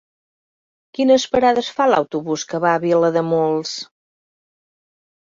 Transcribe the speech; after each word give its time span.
Quines 0.99 1.25
parades 1.35 1.69
fa 1.81 1.87
l'autobús 1.93 2.49
que 2.55 2.65
va 2.67 2.75
a 2.81 2.83
Vilademuls? 2.89 3.79